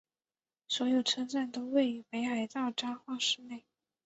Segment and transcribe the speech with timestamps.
[0.67, 3.63] 所有车站都位于北海道札幌市内。